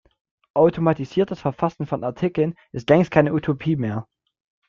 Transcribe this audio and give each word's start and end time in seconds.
Automatisiertes 0.55 1.39
Verfassen 1.41 1.85
von 1.85 2.03
Artikeln 2.03 2.55
ist 2.71 2.89
längst 2.89 3.11
keine 3.11 3.33
Utopie 3.35 3.75
mehr. 3.75 4.07